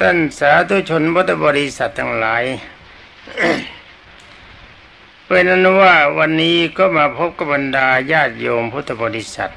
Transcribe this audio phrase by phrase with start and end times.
[0.00, 2.44] ท่านสาธุชนพุทธบริษัททั้งหลาย
[5.26, 9.52] เป็นนั้นว่าวันนี้ก็มาพบกับบรรดาญาติโยมพุทธบริษัท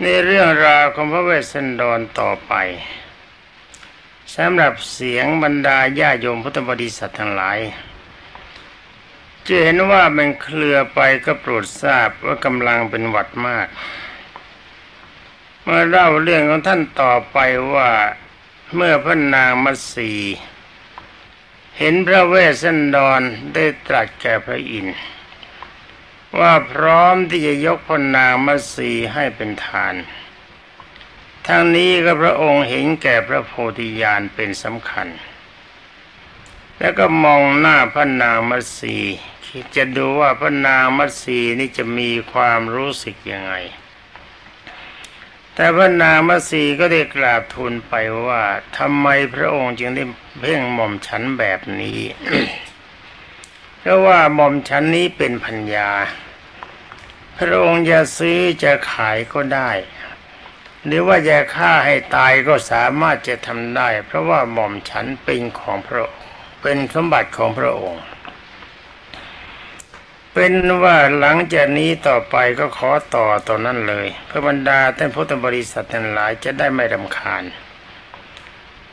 [0.00, 2.52] ในเรื่องราวของพระเวสสันดรต่อไป
[4.34, 7.58] สำหรับเสียงบรรดาญาโยมพุทธบริษัททั้งหลาย
[9.46, 13.68] จะเห็นว่ามันเคลือไปก็โปรดทราบว่ากำลังเป็นหวัดมาก
[15.62, 17.38] เมื่อเล่าเรื่องของท่านต่อไป
[17.74, 17.90] ว่า
[18.76, 20.12] เมื่อพระนางมัสี
[21.78, 23.20] เห็นพระเวสสันดร
[23.54, 24.98] ได้ตรัสแก่พระอินทร์
[26.38, 29.94] ว่าพร้อมที่จะยกพระนางมัสีให้เป็นทาน
[31.46, 35.08] ทั้งนี้ก็พระองค์เห็นแก่พระโพธิญาณเป็นสำคัญ
[36.78, 38.96] แล้วก็มองหน้าพระนางมัสี
[39.46, 43.54] คิดจะดูว่าพระนางมัสีนี่จะมีความรู้สึกยังไง
[45.54, 47.92] แต่พระนางมัสีก็ได้กราบทูลไป
[48.26, 48.42] ว่า
[48.78, 50.04] ทำไมพระองค์จึงได้
[50.38, 52.00] เพ่งหม่อมฉันแบบนี้
[53.78, 55.90] เพราะว่าหม่อมฉันนี้เป็นพัญญา
[57.38, 59.70] พระองค์จะซื้อจะขายก็ได้
[60.84, 66.22] หรือว่าจะฆ่าให้ตายก็สามารถจะทำได้ เพราะว่าหม่อมฉันเป็นของพระองค์
[66.62, 68.02] เป็นสมบัติของพระองค์
[70.34, 77.44] เป็นว่าหลังจากนี้ต่อไปก็ขอต่อตอนนั้นเลยเพื่อบรรดาท่านพุทธบริษัททั้งหลายจะได้ไม่รำคาญ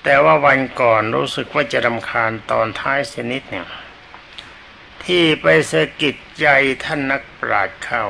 [0.04, 3.68] แต่ว่าวันก่อนรู้สึกว่าจะรำคาญตอนท้ายเสนิดเนี่ย
[5.06, 6.48] ที่ไปสะกิดใจ
[6.84, 8.06] ท่านนักปราชญ์เข้า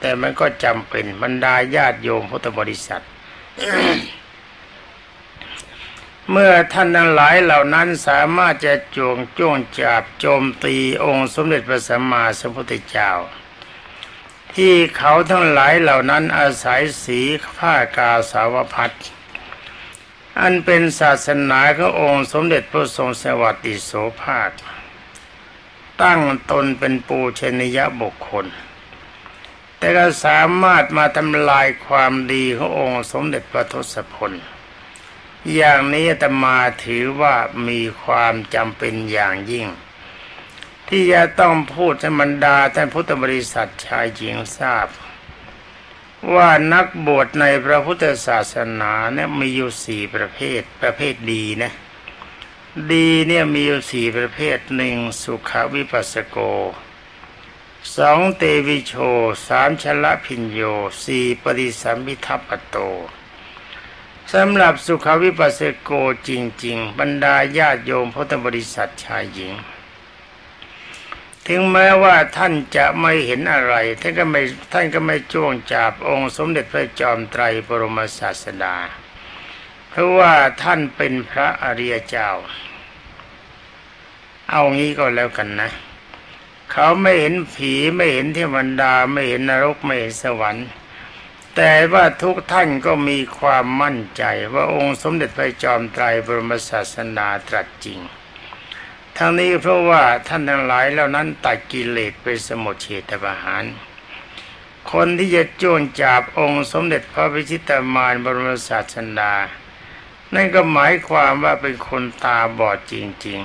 [0.00, 3.02] แต่มันก็จำเป็นบรรดาญาติโยมพุทธบริษัท
[6.28, 13.10] เมื่อท่านทั้งหลายเหล่านั้นสามารถจะจวงจ้วงจับโจมตีองค์สมเด็จพระสัมมาสัมพุทธเจ้า
[14.54, 17.20] ที่เขาทั้งหลายเหล่านั้นอาศัยสี
[17.58, 18.92] ผ้ากาสาวพัด
[20.40, 23.90] อันเป็นศาสนาขององค์สมเด็จพระทรงสวัสดิโส
[24.22, 24.50] ภาค
[26.02, 28.46] ตั้งตนเป็นปูชนียบุคคล
[29.78, 34.32] แต่ก็สามารถมาทำลายความดีขององค์สมเด็จพระทศพล
[35.54, 37.34] อย่างนี้ตมาถือว่า
[37.68, 39.68] มีความจำเป็นอย่างยิ่ง
[40.88, 44.86] ที่จะต้องพูดให้บรรดาท่านพุทธบริษัทชายหญิงทราบ
[46.34, 51.72] ว่านักบวชในพระพุทธศาสนาเนี่ยมีอยู่สี่ประเภทประเภทดีนะ
[52.92, 56.38] ดีเนี่ยมีอยู่สี่ประเภทหนึ่งสุขวิปัสสโก
[57.96, 58.94] สองเตวิโช
[59.46, 60.60] สามชละพิญโย
[61.04, 62.76] สี่ปริสัมพิทัปโต
[64.36, 65.90] สำหรับสุขวิปัสสโก
[66.28, 66.30] จ
[66.64, 69.52] ริง ๆ บรรดาญาติโยมพุทธบริษัทชายหญิง
[71.46, 74.42] ถึงแม้ว่าท่านจะไม่เห็นอะไร ท่านก็ไม่
[74.72, 78.76] ท่านก็ไม่จ้วงจับองค์สมเด็จพระจอมไตรบรมศาสดา
[79.88, 82.30] เพราะว่าท่านเป็นพระอริยเจ้า
[84.50, 85.70] เอางี้ก็แล้วกันนะ
[86.72, 90.68] เขาไม่เห็นผีไม่เห็นเทวดาไม่เห็นนรกไม่เห็นสวรรค์
[91.56, 94.24] แต่ว่าทุกท่านก็มีความมั่นใจ
[94.54, 98.00] ว่าองค์สมเด็จพระจอมไตรบรมศาสนาตรัสจริง
[99.16, 103.64] ทั้งนี้เพราะว่าท่านทั้งหลายเหล่านั้นตัดกิเลสไปสมุทเฉตประหาร
[104.92, 109.34] คนที่จะจ้วงจับองค์สมเด็จพระพิชิตามารบรมศาสดา
[110.34, 112.94] นั่นก็หมายความว่าเป็นคนตาบอดจ
[113.26, 113.40] ริง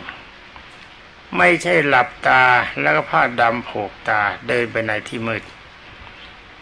[0.65, 2.43] ๆ ไม่ใช่หลับตา
[2.81, 5.43] แล้วก็ผ้าดำผูกตาเดินไปในที่มืด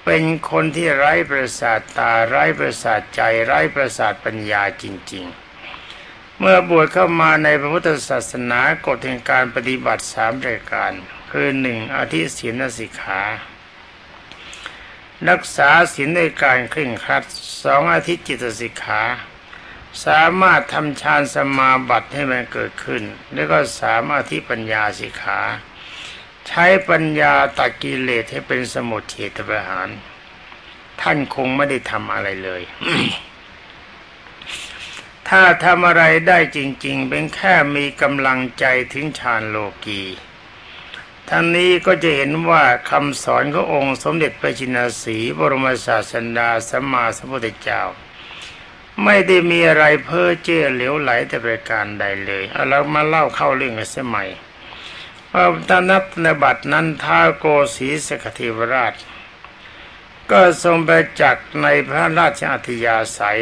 [0.05, 5.25] เป็นคนที่ไร้ประสาทตาไร้ประสาทใจไร้ประสาทปัญญาจริง
[5.77, 10.91] ๆ เมื่อบวชเข้ามาในพระพุทธศาสนากฎแห่งการปฏิบัติสามรายการ
[11.31, 13.21] คือหนึ่งอธิศีนสิกขา
[15.29, 17.23] รักษาศีลในการเคร่งครัด
[17.63, 19.01] สองอาทิตจิตสิกขา
[20.05, 23.03] สามารถทำฌานสมาบัติให้มันเกิดขึ้น
[23.33, 25.39] แล้วก็สามารถที่ปัญญาสิกขา
[26.47, 29.87] ใช้ปัญญาตัดกิเลสให้เป็นสมุทเฉตประหาร
[31.01, 32.61] ท่านคงไม่ได้ทำอะไรเลย
[35.29, 40.03] ถ้าทำอะไรได้จริง ๆ เป็นแค่มีกำลังใจถึงฌานโลกี
[41.29, 47.81] ทั้งนี้ก็จะเห็นว่าคำสอนขององค์สมเด็จพระจินสีบรมศาสดาสัมมาสัมพุทธเจ้า
[49.03, 54.29] ไม่ได้มีอะไรเพ้อเจ้อเหลวไหลแต่ประการใดเลยเอาเรามาเล่าเข้าเรื่องกันสมัย
[55.35, 57.45] ว่าตนนับในบัตรนั้นท้าโก
[57.75, 58.95] ศีสกทิวราช
[60.31, 60.91] ก็ทรงไป
[61.21, 63.41] จักในพระราชอัธยาศัย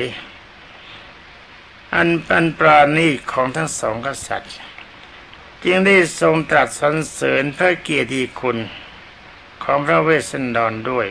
[1.95, 4.55] อันเป็นปราณีของทั้งสองกษัตริย์
[5.63, 8.57] จึงได้ทรงตรัสสรรเสริญพระเกียรติคุณ
[9.63, 11.07] ของพระเวสสันดรด้วย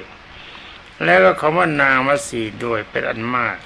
[1.04, 3.56] แล้วก็ของว่านางมัสีด้วยเป็นอันมาก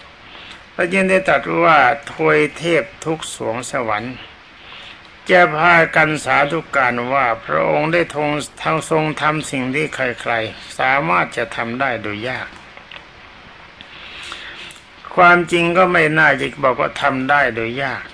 [0.75, 1.79] พระเจ้าได้ตรัสว่า
[2.13, 4.15] ทวยเทพทุกสวงสวรรค์
[5.31, 8.31] จะพากันสาธุการว่าพระองค์ได้ทง
[8.63, 12.49] ทางทรงทำสิ่งที่ใครๆ สามารถจะทำได้โดยยาก
[15.15, 18.05] ความจริงก็ไม่น่าจะบอกว่าทำได้โดยยาก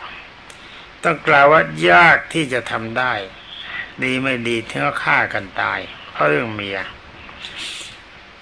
[1.03, 3.15] ต้องกล่าวว่ายากที่จะทำได้
[4.03, 5.81] ดีไม่ดีถึงก็ฆ่ากันตาย
[6.13, 6.79] เพราะเรื่องเมีย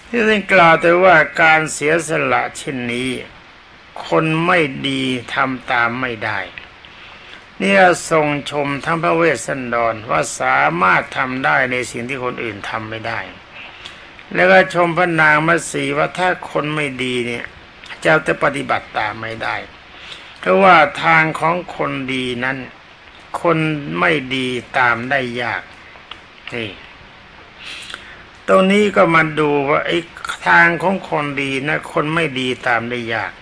[0.09, 3.11] ที่ท่านกล่าวแต่ว่าการเสียสละเช่นนี้
[4.07, 5.03] คนไม่ดี
[5.35, 6.39] ทำตามไม่ได้
[7.61, 13.21] เนี่ยทรงชมทั้งพระเวสสันดรว่าสามารถทำได้ในสิ่งที่คนอื่นทำไม่ได้
[14.35, 17.45] แล้วก็ชมพระนางมัสีว่าถ้าคนไม่ดีเนี่ย
[18.05, 19.57] จะจะปฏิบัติตามไม่ได้
[20.41, 22.59] เพราะว่าทางของคนดีนั้น
[23.41, 23.59] คน
[23.99, 24.47] ไม่ดี
[24.79, 25.63] ตามได้ยาก
[26.55, 26.71] นี่
[28.49, 29.99] ตรงนี้ก็มาดูว่าไอ้
[30.49, 33.33] ทางของคนดีนะ คนไม่ดีตามได้ยาก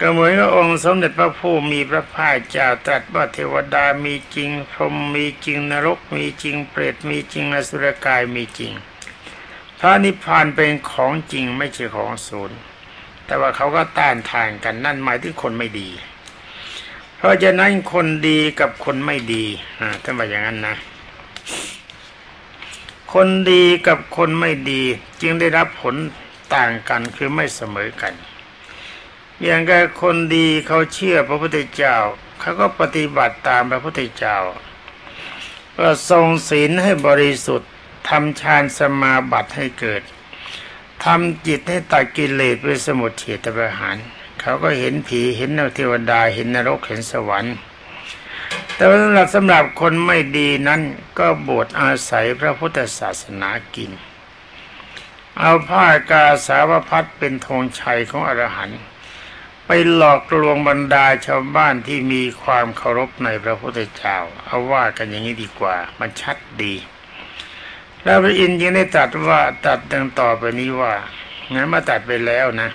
[0.00, 8.72] ก็เหมือนกับองค์สมเด็จพระผู้มีพระภาคเจ้าตรัสว่าเทวดามีจริง พรหมมีจริงนรกมีจริง เปรตมีจริงอสุรกายมีจริง
[9.78, 12.58] พระนิพพานเป็นของจริงไม่ใช่ของศูนย์
[13.26, 15.88] แต่ว่าเขาก็ต้านทานกันนั่นหมายถึงคนไม่ดี
[17.16, 19.44] เพราะฉะนั้นคนดีกับคนไม่ดี
[19.80, 20.76] อ่าท่านว่าอย่างนั้นนะ
[23.14, 24.82] คนดีกับคนไม่ดี
[25.20, 25.94] จึงได้รับผล
[26.54, 28.14] ต่างกันคือไม่เสมอกัน
[29.42, 31.96] อย่างกับคนดีเขาเชื่อพระพุทธเจ้า
[32.40, 34.38] เขาก็ปฏิบัติตามพระพุทธเจ้า
[35.78, 37.70] ก็ทรงศีลให้บริสุทธิ์
[38.08, 40.02] ทำฌานสมาบัติให้เกิด
[41.04, 43.96] ทำจิตให้ตัดกิเลสไปสมุทเฉตประหาร
[44.40, 47.56] เขาก็เห็นผีเห็นนเทวดาเห็นนรกเห็นสวรรค์
[48.74, 50.80] แต่สำหรับสำหรับคนไม่ดีนั้น
[51.18, 53.90] ก็บวชอาศัยพระพุทธศาสนากิน
[55.38, 58.80] เอาผ้ากาสาวพัดเป็นธงชัยของอรหันต์
[59.66, 66.74] ไปหลอกลวงบรรดาชาวบ้านที่มีความเคารพในพระพุทธเจ้าเอาว่ากันอย่างนี้ดีกว่า มันชัดดี
[68.04, 70.94] แล้วพระอินทร์ยังได้ตรัสว่าตัดดังต่อไปนี้ว่า
[71.52, 72.70] งั้นมาตัดไปแล้วนะ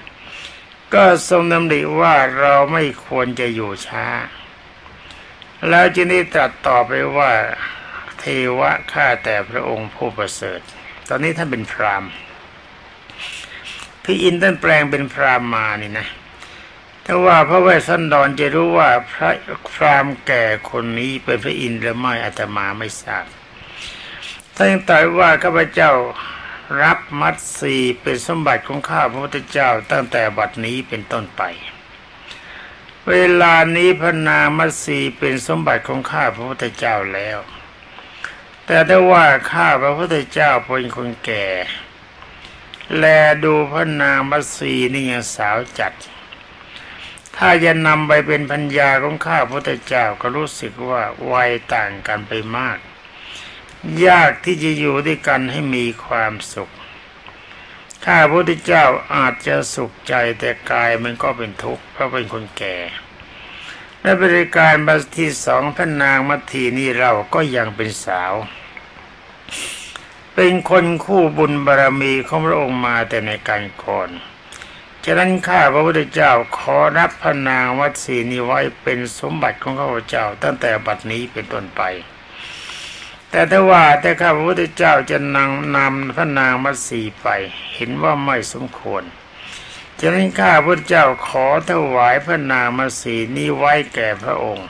[0.93, 4.05] ก็ทรงดำริว่าเราไม่ควรจะอยู่ช้า
[5.69, 7.31] แล้วจึงได้ตรัสต่อไปว่า
[8.19, 8.23] เท
[8.59, 10.59] วะข้าแต่พระองค์ผู้ประเสริฐ
[11.09, 12.03] ตอนนี้ท่านเป็นพราม
[14.03, 16.07] พี่อินท่านแปลงเป็นพรามมานี่นะ
[17.11, 19.31] ถ้าว่าพระเวสสันดรจะรู้ว่าพระ
[19.73, 23.25] พรามแก่คนนี้เป็นพระอินทร์หรือไม่อาตมาไม่ทราบ
[24.55, 25.91] ท่านตรัสว่าข้าพเจ้า
[26.81, 31.41] รับมัดสีเป็นสมบัติของข้าพระพุทธเจ้าตั้งแต่บัดนี้เป็นต้นไป
[33.09, 37.37] เวลานี้พระนามัสีเป็นสมบัติของข้าพระพุทธเจ้าแล้ว
[38.65, 41.47] แต่ถ้าว่าข้าพระพุทธเจ้าเป็นคนแก่
[42.97, 43.05] แล
[43.43, 45.93] ดูพระนามัสีนี่ยังสาวจัด
[47.41, 52.77] ถ้าจะนำไปเป็นพัญญาของข้าพระพุทธเจ้าก็รู้สึกว่าวัยต่างกันไปมาก
[54.05, 56.69] ยากที่จะอยู่ด้วยกันให้มีความสุข
[58.05, 62.77] ข้าพระพุทธเจ้าอาจจะสุขใจแต่กายมันก็เป็นทุกข์เพราะเป็นคนแก่
[64.01, 68.33] และบริการบัสที่สองพระนางมัททีนี่เราก็ยังเป็นสาว
[70.33, 74.09] เป็นคนคู่บุญบารรมีของพระองค์มาแต่ในการก่อน
[75.11, 81.81] ฉะนั้นข้าพระพุทธเจ้าขอรับพระนางวัดศรีนี้ไว้เป็นสมบัติของข้าพเจ้า ตั้งแต่บัดนี้เป็นต้นไป
[83.29, 87.27] แต่ถ้าว่าแต่ข้าพระพุทธเจ้าจะนำนำพระนางมัสีไป
[87.75, 89.03] เห็นว่าไม่สมควร
[89.99, 94.67] ฉะนั้นข้าพระเจ้าขอถวายพระนางมัสีนี้ไว้แก่พระองค์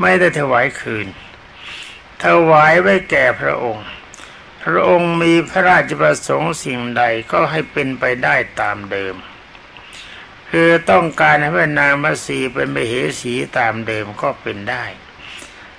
[0.00, 1.06] ไม่ได้ถวายคืน
[2.24, 3.86] ถวายไว้แก่พระองค์
[4.66, 7.02] พระองค์มีพระราชประสงค์สิ่งใด
[7.32, 9.14] ก็ให้เป็นไปได้ตามเดิม
[10.50, 14.84] คือต้องการให้พระนางมัสีเป็นมเหสีตามเดิมก็เป็นได้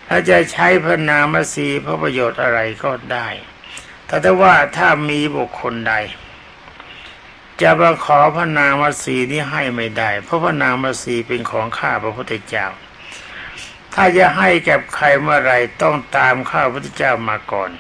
[0.08, 3.28] ถ้าจะใช้พระนางมสีเพื่อประโยชน์อะไรก็ได้
[4.06, 5.94] แต่ถ้าว่าถ้ามีบุคคลใด
[7.62, 12.68] จะมาขอพระนางมสีนี้ให้ไม่ได้ เพราะพระนางมสีเป็นของข้าพระพุทธเจ้า
[13.94, 17.72] ถ้าจะให้แก่ใครเมื่อไรต้องตามข้าพระพุทธเจ้ามาก่อน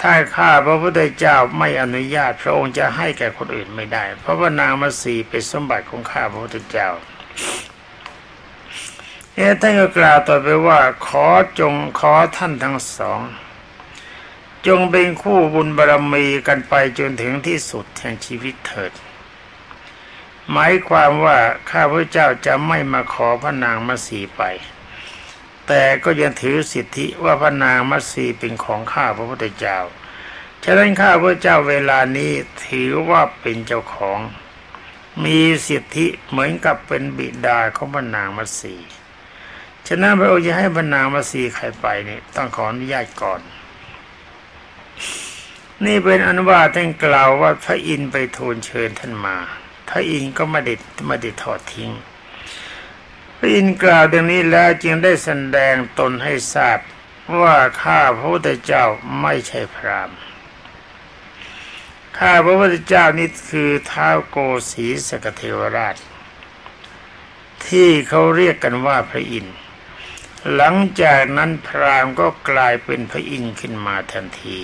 [0.00, 6.88] ถ้าข้าพระพุทธเจ้าไม่อนุญาตพระองค์จะให้แก่คนอื่นไม่ได้ เพราะพระนามสีเป็นสมบัติของข้าพระพุทธเจ้า
[9.34, 11.26] เอท่านก็กล่าวต่อไปว่าขอ
[11.58, 13.20] จงขอท่านทั้งสอง
[14.66, 18.92] จงเป็นคู่บุญบารรมีกันไปจนถึงที่สุดแห่งชีวิตเถิด
[20.50, 21.38] หมายความว่า
[21.70, 24.42] ข้าพระเจ้าจะไม่มาขอพระนางมัสีไป
[25.68, 29.78] แต่ก็ยังถือสิทธิว่าพระนางมัสีเป็นของข้าพระพุทธเจ้า
[30.64, 32.32] ฉะนั้นข้าพระเจ้าเวลานี้
[32.66, 34.18] ถือว่าเป็นเจ้าของ
[35.24, 38.76] มีสิทธิเหมือนกับเป็นบิดาของพระนางมัสี
[39.88, 43.40] ฉะนั้นพระองค์จะให้พระนางมัสีใครไปนี่ต้องขออนุญาตก่อน
[45.84, 49.36] นี่เป็นอนุวาท่านกล่าวว่าพระอินไปทูลเชิญท่านมา
[49.88, 50.74] พระอินก็ไม่ได้
[51.06, 51.90] ไม่ได้ทอดทิ้ง
[53.44, 56.78] ระอินทร์กล่าวดังนี้แล้วจึงได้แสดงตนให้ทราบ
[57.40, 58.84] ว่าข้าพระพุทธเจ้า
[59.20, 60.10] ไม่ใช่พราม
[62.18, 64.36] ข้าพระพุทธเจ้านี่คือท้าวโก
[64.70, 65.96] สีสกเทวราช
[67.66, 69.56] ที่เขาเรียกกันว่าพระอินทร์
[70.54, 74.58] หลังจากนั้นพรามก็กลายเป็นพระอินทร์ขึ้นมาทันที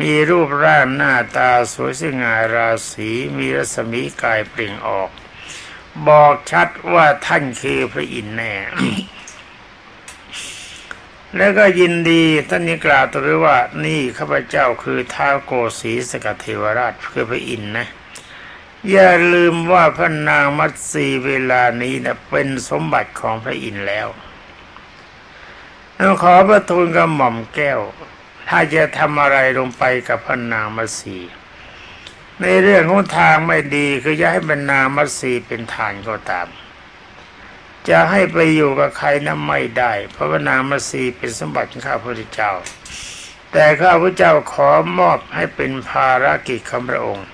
[0.00, 5.10] มีรูปร่างหน้าตาสวยสง่าราศีมีรัศมีกายเปล่งออก
[6.08, 8.54] บอกชัดว่าท่านคือพระอินทร์แน่
[11.36, 17.86] แล้วก็ยินดีท่านนี้กล่าวตัวว่า นี่ข้าพเจ้าคือท้าวโกสีสกเทวราชคือพระอินทร์นะ
[18.90, 24.08] อย่าลืมว่าพระนางมัตสีเวลานี้นะเป็นสมบัติของพระอินทร์แล้ว
[26.22, 27.80] ขอพระทูลกระหม่อมแก้ว
[28.48, 31.16] ถ้าจะทำอะไรลงไปกับพระนางมัตสี
[32.42, 36.48] ในเรื่องของทางไม่ดีคือจะให้บรรนามัสีเป็นฐานก็ตาม
[37.88, 42.52] จะให้ไปอยู่กับใครนั้นไม่ได้ เพราะว่านามัสีเป็นสมบัติของข้าพระเจ้า
[43.52, 47.28] แต่ข้าพระเจ้าขอมอบให้เป็นภารกิจของพระองค์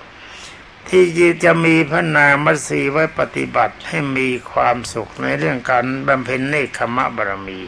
[0.89, 1.03] ที่
[1.43, 7.59] จะมีพระนามัสีไว้ปฏิบัติให้มีความสุขในเรื่องการบำเพ็ญเนคขมะบารมี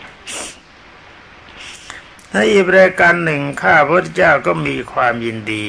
[2.32, 5.66] ในอีกรายการหนึ่งข้าพระเจ้าก็มีความยินดี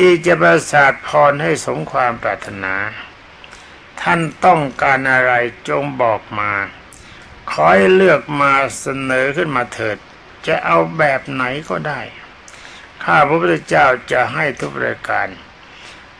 [0.00, 2.74] ที่จะประสาทพรให้สมความปรารถนา
[4.00, 5.32] ท่านต้องการอะไร
[5.68, 6.52] จงบอกมา
[7.50, 9.96] ขอให้เลือกมาเสนอขึ้นมาเถิด
[10.46, 12.00] จะเอาแบบไหนก็ได้
[13.04, 15.28] ข้าพระพุทธเจ้าจะให้ทุกรายการ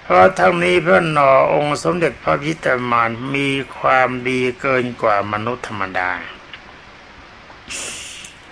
[0.03, 6.11] เพราะทั้งนี้พระนอองค์สมเด็จพระพิตรมานมีความดีเกินกว่ามนุษย์ธรรมดา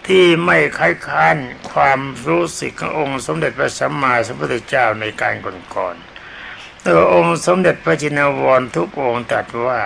[0.06, 1.36] ที่ไม่ค้ายค้าน
[1.72, 5.34] ความรู้สึกขององค์สมเด็จพระสัมมาสัมพุทธเจ้าในการ
[5.76, 9.80] ก่อนๆตัวองค์สมเด็จพระจินวรทุกองค์ตรัสว่า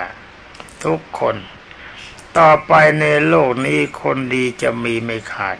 [0.85, 1.37] ทุกคน
[2.39, 5.57] ต่อไปในโลกนี้คนดีจะมีไม่ขาด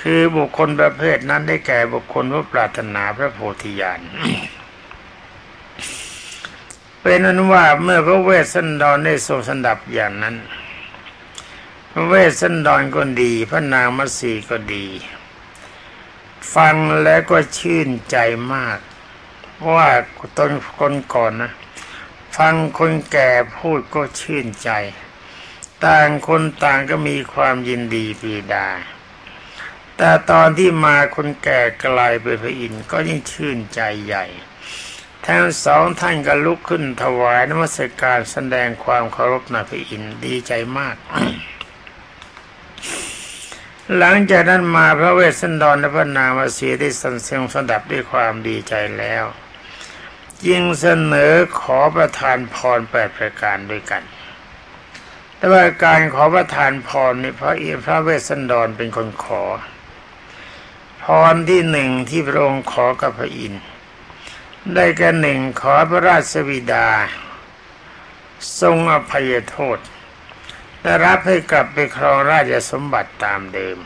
[0.00, 4.00] คือบุคคลประเภทนั้นได้แก่บุคคลผู้ปรารถนาพระโพธิญาณ
[7.00, 10.36] เป็นนั้นว่าเมื่อพระเวสสันดรได้ทรงสันดับอย่างนั้น
[12.04, 14.86] เวสสันดรก็ดี พระนางมัสีก็ดี
[16.54, 18.16] ฟังแล้วก็ชื่นใจ
[18.54, 18.78] มาก
[19.72, 19.88] ว่า
[20.38, 21.52] ตนคนก่อนนะ
[22.36, 24.70] ฟังคนแก่พูดก็ชื่นใจ
[25.84, 28.68] ต่างคนต่างก็มีความยินดีปีดา
[29.96, 34.26] แต่ตอนที่มาคนแก่กลายเป็นพระอินทร์ก็ยิ่งชื่นใจใหญ่
[35.26, 40.96] ทั้งสองท่านก็ลุกขึ้นถวายนมัสการแสดงความเคารพในพระอินทร์ดีใจมาก
[43.94, 49.24] หลังจากนั้นมาพระเวสสันดรและพระนางมาเสียได้สันเสียงสดับด้วยความดีใจแล้ว
[50.48, 54.02] ยิงเสนอขอประทานพรแปดประการด้วยกัน
[55.36, 59.44] แต่ว่าการขอประทานพรนี่พระเอพระเวสสันดรเป็นคนขอ
[61.02, 63.62] พรที่หนึ่งที่พระองค์ขอกับพระอินทร์
[64.74, 66.88] ได้แก่หนึ่งขอพระราชวิดา
[68.60, 69.78] ทรงอภัยโทษ
[70.86, 73.78] และรับให้กลับไปครองราชสมบัติตามเดิม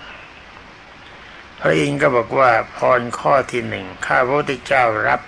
[1.59, 5.21] พระอินทร์ก็บอกว่าพรข้อที่หนึ่งข้าพระพุทธเจ้ารับ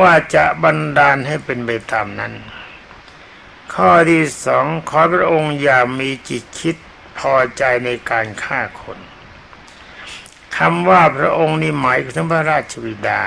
[0.00, 2.34] ว่าจะบันดาลให้เป็นไปตามนั้น
[3.74, 6.76] ข้อที่สองขอพระองค์อย่ามีจิตคิด
[7.18, 8.98] พอใจในการฆ่าคน
[10.56, 13.22] คำว่าพระองค์นี่หมายถึงพระราชวิดา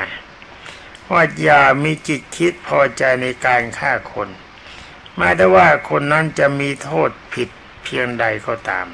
[1.11, 4.29] ว่าอย่ามีจิตคิดพอใจในการฆ่าคน
[5.17, 7.49] แม้แต่ว่าคนนั้นจะมีโทษผิด
[7.83, 8.87] เพียงใดก็ตาม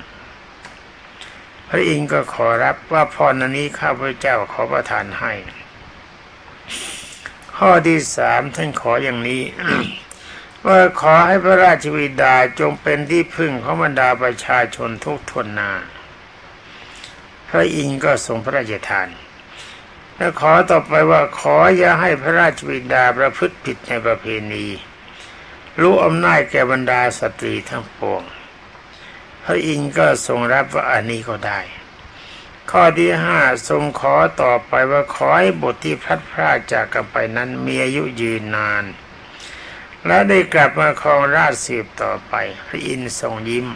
[1.68, 5.34] พระอินทร์ก็ขอรับว่าพรนี้ข้าพเจ้าขอประทานให้
[7.58, 9.44] ข้อที่สามท่านขออย่างนี้
[10.66, 15.72] ว่าขอให้พระราชวิดาจงเป็นที่พึ่งของบรรดาประชาชนทุกทนนา
[17.50, 19.08] พระอินทร์ก็ทรงพระราชทาน
[20.18, 24.66] และขอต่อไปว่าขออย่าให้พระราชวิดาประพฤติผิดในประเพณี
[25.82, 28.24] รู้อำนาจแก่บรรดาสตรีทั้งปวง
[29.44, 31.60] พระอินทร์ก็ทรงรับว่าอันนี้ก็ได้
[32.72, 38.84] ข้อที่ห้าทรงขอต่อไปว่าขอให้บทที่พลัดพรากจากกันไปนั้นมีอายุยืนนาน
[40.06, 42.34] และได้กลับมาครองราชสืบต่อไป
[42.68, 43.68] พระอินทร์ทรงยิ้ม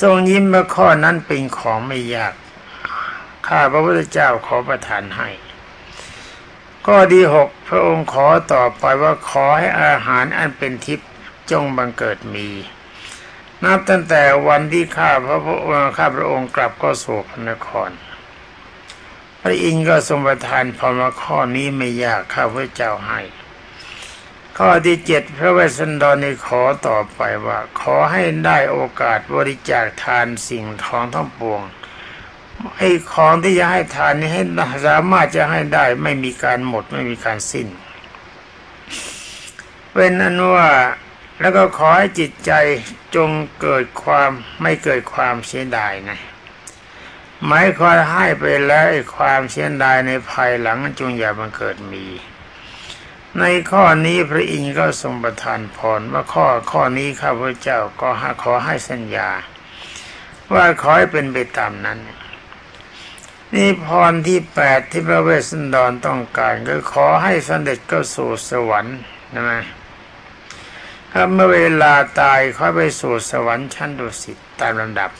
[0.00, 2.34] ทรงยิ้มว่าข้อนั้นเป็นของไม่ยาก
[3.46, 5.28] ข้าพระพุทธเจ้าขอประทานให้
[6.88, 11.08] ก็ดีหกพระองค์ขอต่อไปว่าขอให้อาหารอันเป็นทิพย์
[11.50, 12.48] จงบังเกิดมี
[13.64, 15.60] นับตั้งแต่วันที่ข้าพระพุทธ
[15.98, 17.90] ข้าพระองค์กลับก็สู่พระนคร
[19.40, 23.20] พระอินทร์ก็ทรงประทานพรมาข้อนี้ไม่ยากข้าพระเจ้าให้
[24.58, 31.62] ข้อที่เจ็ดพระเวสสันดรในขอต่อไปว่า ขอให้ได้โอกาสบริจาคทานสิ่งทองทั้งปวง
[32.76, 34.42] ไอ้ของที่จะให้ทานนี้ให้
[34.88, 37.68] สามารถจะให้ได้ ไม่มีการหมดไม่มีการสิ้น
[39.92, 40.70] เป็นอันว่า
[41.40, 42.52] แล้วก็ขอให้จิตใจ
[43.16, 44.30] จงเกิดความ
[44.62, 46.18] ไม่เกิดความเสียดายนะ
[47.46, 52.06] หมายความให้ไปแล้วไอ้ความเสียดายในภายหลังจงอย่าบังเกิดมี
[53.38, 58.08] ในข้อนี้พระอินทร์ก็ทรงประทานพรว่าข้อข้อนี้ข้าพเจ้าก็
[58.42, 59.30] ขอให้สัญญา
[60.54, 61.98] ว่าขอให้เป็นไปตามนั้น
[63.54, 68.98] นี่พรที่แปดที่พระเวสสันดรต้องการก็ขอให้สำเร็จก็สู่สวรรค์
[69.34, 69.50] นะม
[71.12, 75.10] ถ้าเมื่อเวลาตายเขาไปสู่สวรรค์ชั้นดุสิตตามลำดับ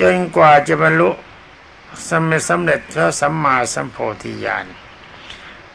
[0.00, 1.10] จนกว่าจะบรรลุ
[2.10, 4.66] สำเร็จสำเร็จพระสัมมาสัมโพธิญาณ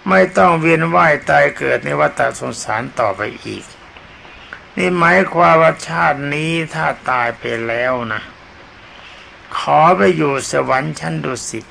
[0.08, 3.66] ไม่ต้องเวียนว่ายตายเกิดในวัฏสงสารต่อไปอีก
[4.78, 8.22] นี่หมายความว่าชาตินี้ถ้าตายไปแล้วนะ
[9.58, 11.66] ขอไปอยู่สวรรค์ชั้นดุสิต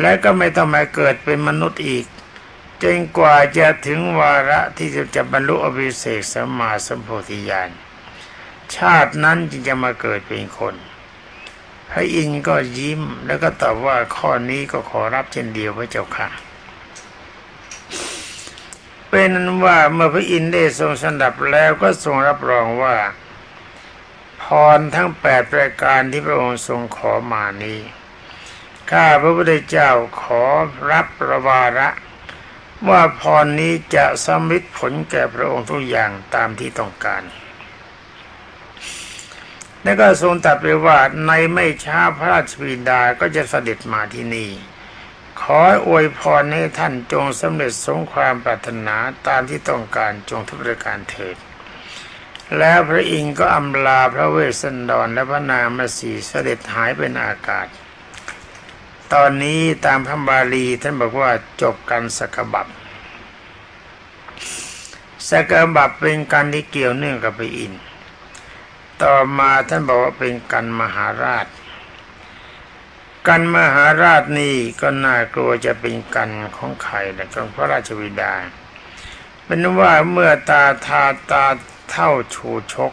[0.00, 2.04] และก็ไม่ต้องมาเกิดเป็นมนุษย์อีก
[2.82, 7.70] จนกว่าจะถึงวาระที่จะจะบรรลุอภิเศกสัมมาสัมโพธิญาณ
[8.76, 10.74] ชาตินั้นจึงจะมาเกิดเป็นคน
[11.90, 16.28] พระอินทร์ก็ยิ้มแล้วก็ตอบว่าข้อนี้ก็ขอรับเช่นเดียวพระเจ้าค่ะ
[19.08, 22.94] เป็นนั้นว่าเมื่อพระอินทร์ได้ทรงสดับแล้วก็ทรงรับรองว่า
[24.76, 27.80] รทั้งแปดประการที่พระองค์ทรงขอมานี้
[28.90, 29.90] ข้าพระพุทธเจ้า
[30.22, 30.44] ขอ
[30.90, 31.88] รับประวาระ
[32.88, 37.22] ว่าพรนี้จะสำเร็จผลแก่พระองค์ทุกอย่างตามที่ต้องการ
[39.82, 44.50] แล้วก็ทรงตัดไปว่าในไม่ช้าพระราชบิดาก็จะเสด็จมาที่นี่
[45.40, 48.96] ขออวยพรให้ท่านจงสำเร็จสงความปรารถนา
[49.28, 51.36] ตามที่ต้องการจงทุกประการเถิด
[52.58, 57.66] แล้วพระอินทร์ก็อำลาพระเวสสันดรและพระนางมาสีเสด็จหายเป็นอากาศ
[59.12, 61.30] ตอนนี้ตามพระบาลีท่านบอกว่า
[61.62, 62.66] จบกันสกบับ
[65.28, 67.82] สกบับเป็นการที่เกี่ยวเนื่องกับพระอินทร์
[69.02, 71.46] ต่อมาท่านบอกว่าเป็นกันมหาราช
[73.28, 78.34] กันมหาราชนี่ก็น่ากลัวจะเป็นกันของใครแต่ของพระราชวิดา
[79.44, 81.44] เป็นว่าเมื่อตาทาตา
[81.92, 82.92] เท่าชูชก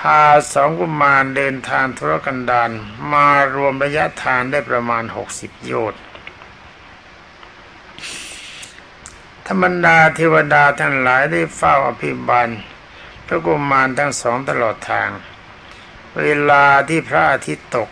[0.00, 2.70] พาสองกุมารเดินทางธุรกันดาร
[3.12, 6.02] มารวมระยะทางได้ประมาณหกสิบโยชน์
[9.46, 12.48] ธรรมดาเทวดาทั้งหลายได้เฝ้าอภิบาล
[13.26, 15.10] พระกุมารทั้งสองตลอดทาง
[16.20, 17.88] เวลาที่พระอาทิตย์ตก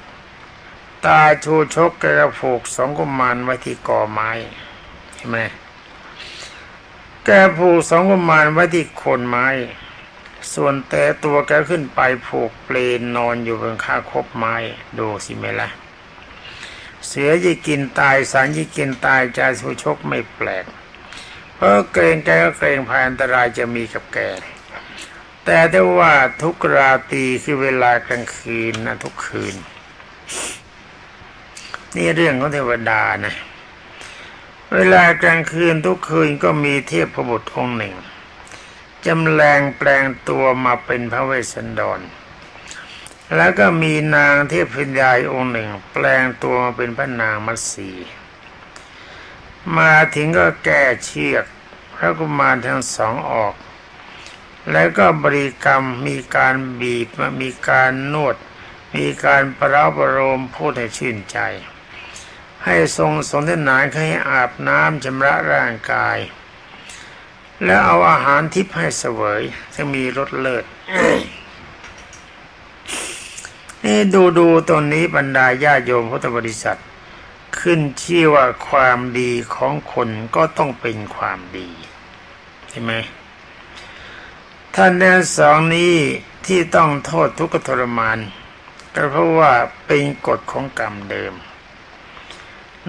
[1.06, 4.30] ตาชูชกกระผูกสองกุมารไว้ที่กอไม้
[5.16, 5.38] ใช่ไหม
[7.26, 9.46] แกผูกสองกุมารไว้ที่โคนไม้
[10.54, 14.54] ส่วนแต่ตัวแกขึ้นไปผูกเปลนนอนอยู่บนข้าคบไม้
[14.98, 15.68] ดูสิเมละ
[17.06, 20.64] เสือจะกินตายสารจะกินตายใจสุชกไม่แปลก
[21.54, 24.18] เพราะเกรงแกก็เกรงภัยอันตรายจะมีกับแก
[25.44, 29.54] แต่ได้ว่าทุกราตรีคือเวลากลางคืนนะทุกคืน
[31.96, 33.34] นี่เรื่องของเทวดานะ
[34.76, 37.96] เวลากลางคืนทุกคืนก็มีเทพบุตรองค์หนึ่ง
[39.06, 42.00] จำแรงแปลงตัวมาเป็นพระเวสสันดร
[43.36, 47.90] แล้วก็มีนางเทพพิญญาองค์หนึ่ง แปลงตัวมาเป็นพระนางมัตสี
[49.76, 51.44] มาถึงก็แก้เชือก
[51.94, 53.54] พระกุมารทั้งสองออก
[54.72, 57.08] แล้วก็บริกรรมมีการบีบ
[57.42, 58.36] มีการนวด
[58.96, 61.38] มีการประราบรมพูดให้ชื่นใจ
[62.64, 66.18] ให้ทรงสนทนาให้อาบน้ำชำระร่างกาย
[67.64, 69.42] แล้วเอาอาหารทิพย์ให้เสวย
[69.74, 70.64] จะมีรสเลิศ
[73.84, 76.80] นี่ดูดูตรงนี้บรรดาญาโยมพุทธบริษัท
[77.58, 81.68] ขึ้นชื่อว่าความดีของคนก็ต้องเป็นความดี
[82.68, 82.92] ใช่ไหม
[84.74, 85.94] ท่านแนวสองนี้
[86.46, 88.18] ที่ต้องโทษทุกขทรมาน
[88.94, 89.52] ก็เพราะว่า
[89.86, 91.34] เป็นกฎของกรรมเดิม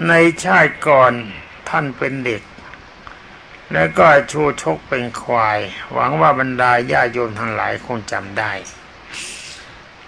[0.08, 0.12] ใน
[0.44, 1.12] ชาติก่อน
[1.68, 2.42] ท่านเป็นเด็ก
[3.72, 5.58] แล้วก็ชูชกเป็นควาย
[5.92, 8.52] หวังว่าบรรดาญาโยมทั้งหลายคงจำได้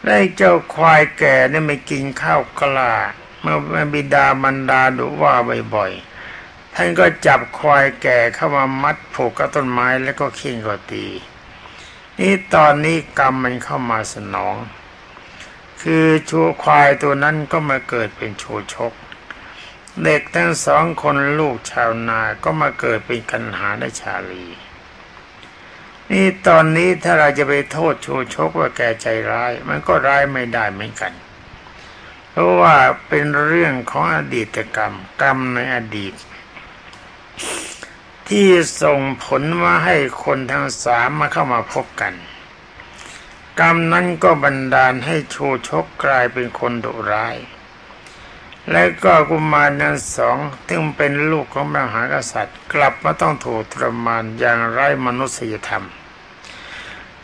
[0.07, 2.93] ได้เจ้าควายแก่นี่ไม่กินข้าวกล้า
[3.41, 5.35] เมื่อบิดาบรรดาดุว่า
[5.75, 11.07] บ่อยๆท่านก็จับควายแก่เข้ามามัดผูกกับต้นไม้แล้วก็ขิ้งก็ตี
[12.19, 14.57] นี่ตอนนี้กรรมมันเข้ามาสนอง
[15.83, 18.93] คือชูควายตัวนั้นก็มาเกิดเป็นโชชก
[20.05, 24.47] เด็กทั้งสองคนลูกชาวนาก็มาเกิดเป็นกันหาและชาลี
[26.11, 31.13] นี่ตอนนี้ถ้าเราจะไปโทษโชชกว่าแกใจร้าย มันก็ร้ายไม่ได้เหมือนกัน
[32.31, 32.77] เพราะว่า
[33.09, 36.15] เป็นเรื่องของอดีตกรรม กรรมในอดีต
[38.29, 38.49] ที่
[38.83, 42.15] ส่งผลมาให้คนทั้งสามมาเข้ามาพบกัน
[43.61, 45.37] กรรมนั้นก็บันดาลให้โช
[45.69, 47.37] ชกกลายเป็นคนดุร้าย
[48.71, 55.85] และก็กุมารนั้นสองซึ่งเป็นลูกของมหากษัตริย์ กลับมาต้องถูกทรมานอย่างไร้มนุษยธรรม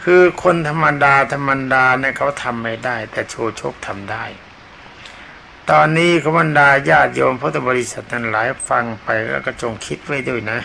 [0.03, 4.25] คือคนธรรมดาธรรมดาเนี่ยเขาทำไม่ได้ แต่โชชกทำได้
[5.71, 10.61] ตอนนี้ขบันดาญาติโยมพุทธบริษัทนั้นหลายฟังไปแล้วก็จงคิดไว้ด้วยนะ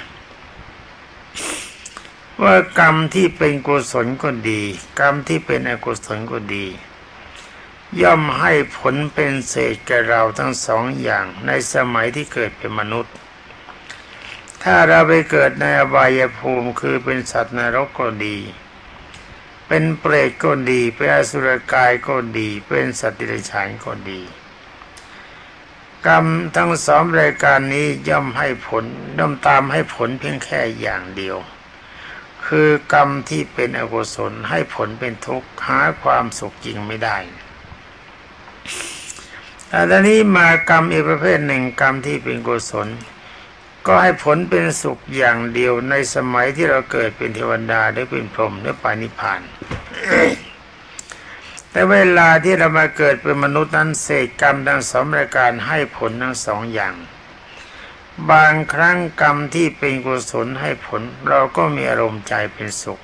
[2.44, 4.62] ว่ากรรมที่เป็นกุศลก็ดี
[5.00, 6.66] กรรมที่เป็นอกุศลก็ดี
[8.02, 13.16] ย่อมให้ผลเป็นเศษแก่เราทั้งสองอย่างในสมัยที่เกิดเป็นมนุษย์
[14.64, 18.38] ถ้าเราไปเกิดในอบายภูมิคือเป็นสัตว์นรกก็ดี
[19.68, 24.22] เป็นเปรตก็ดี เป็นอสุรกายก็ดี เป็นสัตว์ดิเรกชันก็ดี
[26.08, 28.84] กรรมทั้งสองรายการนี้ย่อมให้ผล
[29.18, 31.38] ย่อมตามให้ผลเพียงแค่อย่างเดียว
[32.48, 37.18] คือกรรมที่เป็นอกุศลให้ผลเป็นทุกข์หาความสุขจริงไม่ได้
[39.74, 42.88] อนนี้มากรรมอีกประเภทหนึ่งกรรมที่เป็นกุศล
[43.86, 49.42] ก็ให้ผลเป็นสุขอย่างเดียวในสมัยที่เราเกิดเป็นเทวดาหรือเป็นพรหมหรือปานิพาน
[51.72, 56.94] แต่เวลาที่เรามาเกิดเป็นมนุษย์นั้นเศษกรรมทั้งสองรายการให้ผลทั้งสองอย่าง
[58.32, 63.00] บางครั้งกรรมที่เป็นกุศลให้ผล เราก็มีอารมณ์ใจเป็นสุข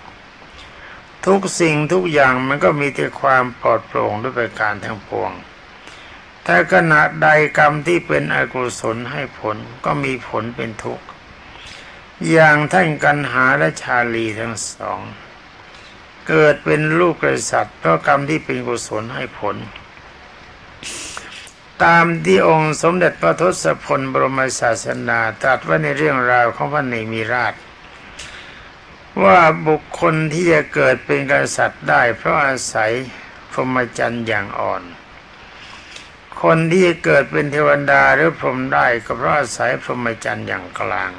[1.25, 5.31] ทุกสิ่งทุกอย่างมันก็มีแต่ความปลอดโปร่งด้วยประการทั้งปวง
[6.47, 7.27] ถ้าขณะใด
[7.57, 11.05] กรรมที่เป็นอกุศลให้ผลก็มีผลเป็นทุกข์
[12.31, 14.99] อย่างท่านกันหาและชาลีทั้งสอง
[16.27, 19.55] เกิดเป็นลูกกษัตริย์เพราะกรรมที่เป็นกุศลให้ผล
[21.83, 27.53] ตามที่องค์สมเด็จพระทศพลบรมศาสนาตรัสว่าในเรื่องราวของพระเนมีราช
[29.23, 32.91] ว่าบุคคลที่จะเกิดเป็นกษัตริย์ได้เพราะอาศัย
[33.51, 34.83] พรหมจรรย์อย่างอ่อน
[36.43, 41.11] คนที่จะเกิดเป็นเทวดาหรือพรหมได้ก็เพราะอาศัยพรหมจรรย์อย่างกลาง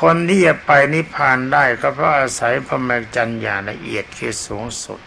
[0.00, 5.00] คนที่จะไปนิพพานได้ก็เพราะอาศัยพรหมจรรย์อย่างละเอียดคือสูงสุด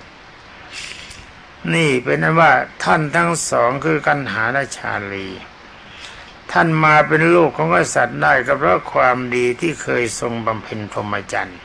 [1.73, 2.53] นี่เป็นนั้นว่า
[2.83, 5.27] ท่านทั้งสองคือกันหาและชาลี
[6.51, 11.59] ท่านมาเป็นลูกของกษัตริย์ได้ก็เพราะความดีที่เคยทรงบำเพ็ญพรหมจรรย์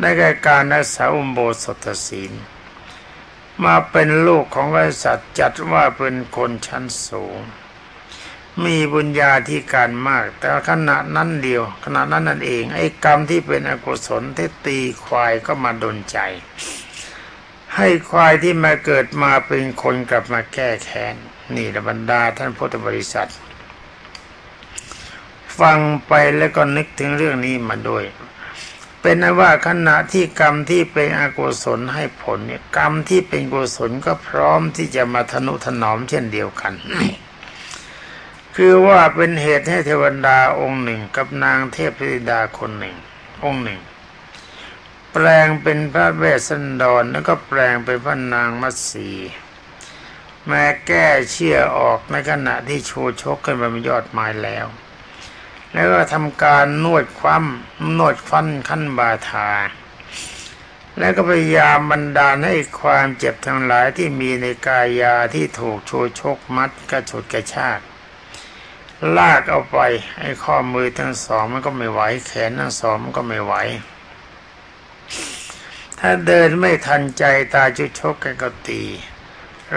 [0.00, 2.32] ได้แก่การรักษาอุโบสถศีล
[3.64, 7.38] มาเป็นลูกของกษัตริย์จัดว่าเป็นคนชั้นสูง
[8.64, 16.18] มีบุญญาธิการมาก แต่ขณะนั้นเดียว ขณะนั้นนั่นเอง ไอ้กรรมที่เป็นอกุศลที่ตีควายก็มาดนใจ
[17.76, 21.14] ให้ควายที่มาเกิดมาเป็นคนกลับมาแก้แค้น
[21.54, 23.30] นี่ระบรรดาท่านพุทธบริษัท
[25.60, 28.04] ฟังไปแล้วก็นึกถึงเรื่องนี้มาด้วย
[29.08, 36.72] เป็นนว่าขณะที่กรรมที่เป็นอกุศลให้ผลเนี่ยกรรมที่เป็นกุศลก็พร้อมที่จะมาทนุถนอมเช่นเดียวกัน
[38.56, 42.96] คือว่าเป็นเหตุให้เทวดาองค์หนึ่งกับนางเทพธิดาคนหนึ่ง
[43.44, 43.80] องค์หนึ่ง
[45.12, 49.10] แปลงเป็นพระเวสสันดรแล้วก็แปลงเป็นพระนางมัตสี
[50.46, 52.92] แม้แก้เชี่ยออกในขณะที่โช
[53.22, 54.68] ชกขึ้นบนยอดไม้แล้ว
[55.76, 59.50] แล้วก็ทำการนวดคว่ำนวดฟันขั้นบาทา
[60.98, 67.80] แล้วก็พยายามบันดาลให้ความเจ็บทั้งหลายที่มีในกายาที่ถูกโชชกมัดกระฉุดกระชาก
[69.16, 69.78] ลากเอาไป
[70.18, 73.54] ให้ข้อมือทั้งสองมันก็ไม่ไหว แขนทั้งสองมันก็ไม่ไหว
[75.98, 78.82] ถ้าเดินไม่ทันใจตาจุชกกันก็ตี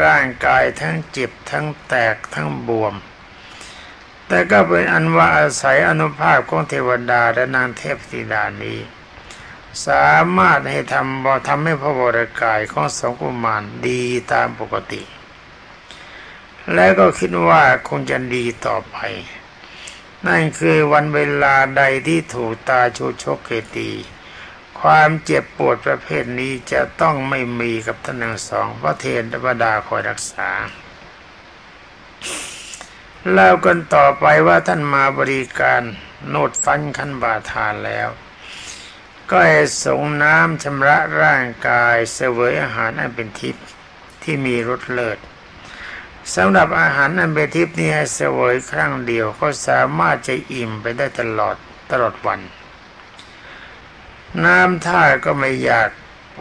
[0.04, 2.96] ร่างกายทั้งเจ็บทั้งแตกทั้งบวม
[4.30, 8.80] แต่ก็เป็นอันว่าอาศัยอนุภาพของเทวดาและนางเทพธิดานี้
[9.88, 15.02] สามารถให้ทำบอทำให้พระวรกายของสองกุมารดีตามปกติ
[16.74, 18.98] และก็คิดว่าคงจะดีต่อไป
[20.28, 23.92] นั่นคือวันเวลาใดที่ถูกตาชูชกเกตี
[24.82, 30.50] ความเจ็บปวดประเภทนี้จะต้องไม่มีกับท่านทั้งสองพระเทนธรรมดาคอยรักษา
[33.34, 35.82] เล่ากันต่อไปว่าท่านมาบริการ
[36.30, 38.10] โนดฟันขันบาทานแล้ว
[39.30, 43.66] ก็ให้สงน้ำชำระร่างกายเสวยอาหารอันเป็นทิพย์
[44.24, 45.18] ที่มีรสเลิศ
[46.36, 51.56] สำหรับอาหารอันเป็นทิพย์นี้ให้เสวยครั้งเดียวก็สามารถจะอิ่มไปได้ตลอด
[51.92, 52.40] ตลอดวัน
[54.46, 55.90] น้ำท่าก็ไม่อยาก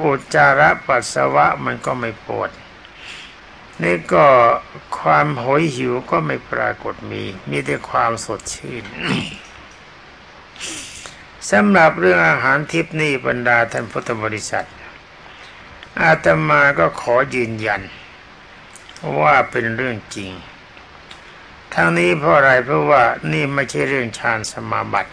[0.02, 2.50] อุจจาระปัสสาวะมันก็ไม่ปวด
[3.82, 4.26] นี่ก็
[4.98, 8.84] ความหอยหิวก็ไม่ปรากฏมี มีแต่ความสดชื่น
[11.50, 14.68] สำหรับเรื่องอาหารทิพนี่บรรดาท่านพุทธบริษัท
[16.02, 17.82] อาตมาก็ขอยืนยัน
[19.20, 20.30] ว่าเป็นเรื่องจริง
[21.74, 25.12] ทั้งนี้เพราะอะไรเพราะว่านี่ไม่ใช่เรื่องฌานสมาบัติ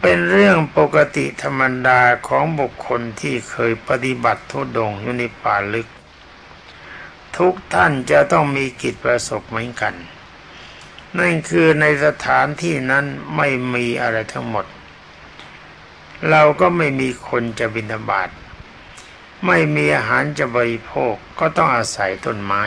[0.00, 5.88] เป็นเรื่องปกติธรรมดาของบุคคลที่เคยปฏิบัติทุดงอยู่ในป่าลึก
[7.38, 9.94] ทุกท่านจะต้องมีกิจประสบเหมือนกัน
[11.18, 13.04] นั่นคือในสถานที่นั้น
[13.36, 14.66] ไม่มีอะไรทั้งหมด
[16.30, 18.28] เราก็ไม่มีคนจะบิณฑบาต
[19.46, 22.64] ไม่มีอาหารจะบริโภคก็ต้องอาศัยต้นไม้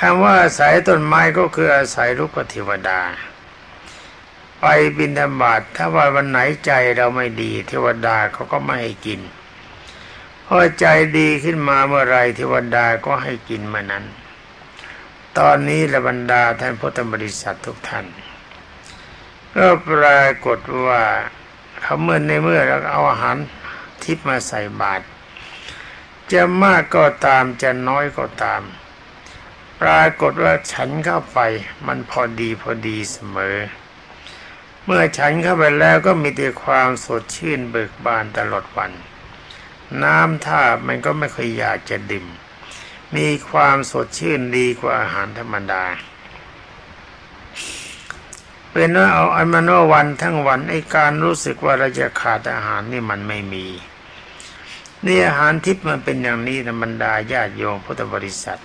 [0.00, 3.00] คำว่าอาศัยต้นไม้ก็คืออาศัยลูกเทวดา
[4.60, 4.64] ไป
[4.98, 9.20] บินธบาตถ้าว่าวันไหนใจเราไม่ดี เทวดาเขาก็ไม่ให้กิน
[10.52, 10.86] พอใจ
[11.18, 14.04] ดีขึ้นมาเมื่อไรเทวดาก็ให้กินมานั้น
[15.38, 18.06] ตอนนี้ละบรรดาท่านพุทธบริษัททุกท่าน
[19.56, 21.02] ก็ปรากฏว่า
[21.80, 23.36] เขาเมื่อในเมื่อเราเอาอาหาร
[24.02, 25.04] ทิพมาใส่บาตร
[26.32, 28.62] จะมากก็ตามจะน้อยก็ตาม
[29.80, 31.38] ปรากฏว่าฉันเข้าไป
[31.86, 33.56] มันพอดีพอดีเสมอ
[34.84, 38.92] เมื่อฉันเข้าไปแล้วก็มีแต่ความสดชื่นเบิกบานตลอดวัน
[40.04, 42.26] น้ำท่ามันก็ไม่เคยอยากจะดื่ม
[43.16, 45.84] มีความสดชื่นดีกว่าอาหารธรรมดา
[48.72, 53.66] เป็นว่าเอาอันมันว่าวันทั้งวันไอการรู้สึกว่าเราจะขาดอาหารนี่มันไม่มี
[55.06, 58.60] นี่อาหารทิพย์มันเป็นอย่างนี้ธรรมดาญาติโยมพุทธบริษัท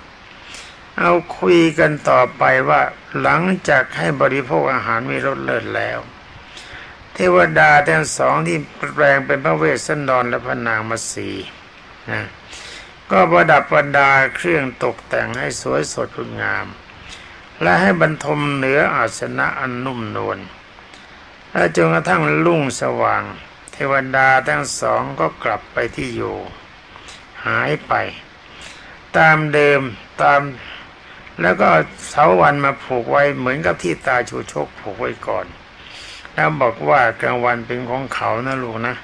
[0.99, 2.81] เอาคุยกันต่อไปว่า
[3.21, 5.99] หลังจากให้บริโภคอาหารมีรสเลิศแล้ว
[7.15, 8.57] เทวดาทั้งสองที่
[8.93, 11.29] แปลงเป็นพระเวสสันดรและพระนางมาสี
[12.11, 12.23] นะ
[13.11, 16.65] ก็ประดับประดาเครื่องตกแต่งให้สวยสดงดงาม
[17.61, 20.39] และให้บรรทมเหนืออาสนะอันนุ่มนวล
[21.51, 23.23] และจนกระทั่งลุ่งสว่าง
[23.71, 26.37] เทวดาทั้งสองก็กลับไปที่อยู่
[27.45, 27.93] หายไป
[29.17, 29.81] ตามเดิม
[30.21, 30.41] ตาม
[31.41, 31.69] แล้วก็
[32.07, 35.45] เสาวันมาผูกไว้เหมือนกับที่ตาชูชกผูกไว้ก่อน
[36.35, 38.95] แล้วบอกว่ากลางวันเป็นของเขานะลูกนะ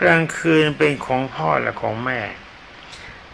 [0.00, 2.20] กลางคืนเป็นของพ่อและของแม่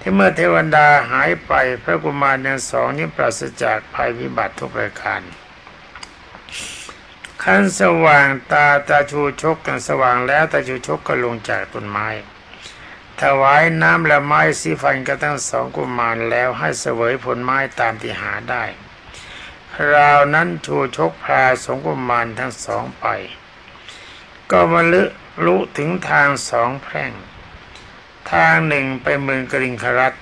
[0.00, 5.20] ที่เมื่อเทวดาหายไปพระกุมารทั้งสองนี้ปราศจากภัยพิบัติทุกประการ
[7.42, 12.08] ขั้นสว่างตาตาชูชกกันสว่างแล้วตาชูชกก็ลงจากต้นไม้
[13.20, 18.64] ถวายน้ำและไม้สีฟันกันทั้งสองกุมารแล้วให้เสวยผลไม้ตามที่หาได้
[19.94, 23.06] ราวนั้นชูชกพาสงกุมารทั้งสองไป
[24.50, 25.02] ก็มาลึ
[25.44, 27.12] รู้ถึงทางสองแพร่ง
[28.32, 30.14] ทางหนึ่งไปเมืองกริงครัต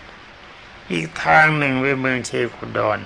[0.92, 2.98] อีกทางหนึ่งไปเมืองเชคุดอน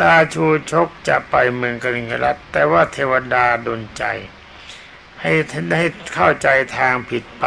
[0.00, 4.04] ตาชูชกจะไปเมืองกริงครัตแต่ว่าเทวดาดนใจ
[5.20, 5.32] ให้
[5.78, 7.44] ให้เข้าใจทางผิดไป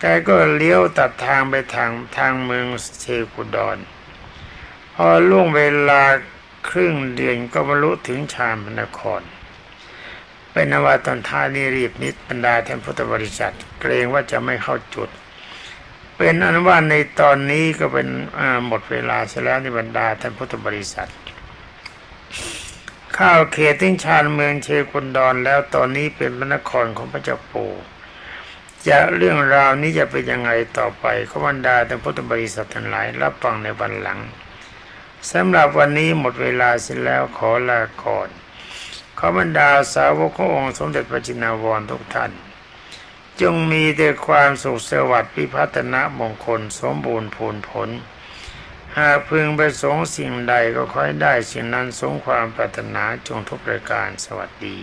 [0.00, 2.66] แกก็เลี้ยวตัดทางไปทางทางเมือง
[3.00, 3.78] เชคุดอน
[4.94, 6.02] พอล่วงเวลา
[6.68, 9.22] ครึ่งเดือนก็บรรลุถึงชามนคร
[10.52, 15.10] เป็นนวาตอนท้ายนี้รีบนิดบรรดาท่านพุทธบริษัท เกรงว่าจะไม่เข้าจุด
[16.16, 18.08] เป็นอนว่าในตอนนี้ก็เป็น
[18.66, 21.10] หมดเวลาเสียแล้วในบรรดาท่านพุทธบริษัท
[23.18, 27.72] ข้าวเขตทิ้งชานเมืองเชคุนดอนแล้วตอนนี้เป็นพระนครของพระเจ้าปู่
[28.88, 34.18] จะเรื่องราวนี้จะเป็นยังไงต่อไปขบรรดาท่านพุทธบริษัททั้งหลาย รับฟังในวันหลัง
[35.32, 38.28] สำหรับวันนี้หมดเวลาเสร็จแล้วขอลาก่อน
[39.18, 42.32] ขอบรรดาสาวกขององค์สมเด็จพระจินาวรทุกท่าน
[43.40, 47.90] จงมีแต่ความสุขสวัสดิ์พิพัฒนะมงคลสมบูรณ์ผลผล
[48.98, 54.76] หากพึงประสงค์สิ่งใดก็ค่อยได้สิ่งนั้นสมความปรารถนาจงทุกประการสวัสดี